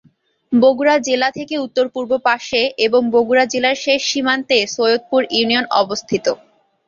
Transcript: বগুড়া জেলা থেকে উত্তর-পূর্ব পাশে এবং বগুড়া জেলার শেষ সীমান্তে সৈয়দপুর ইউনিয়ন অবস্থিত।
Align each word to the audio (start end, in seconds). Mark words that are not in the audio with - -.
বগুড়া 0.51 0.95
জেলা 1.07 1.29
থেকে 1.37 1.55
উত্তর-পূর্ব 1.57 2.11
পাশে 2.27 2.61
এবং 2.85 3.01
বগুড়া 3.13 3.45
জেলার 3.45 3.77
শেষ 3.83 4.01
সীমান্তে 4.11 4.57
সৈয়দপুর 4.67 5.21
ইউনিয়ন 5.31 5.65
অবস্থিত। 5.81 6.25